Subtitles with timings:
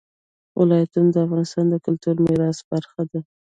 [0.59, 3.19] ولایتونه د افغانستان د کلتوري میراث برخه ده.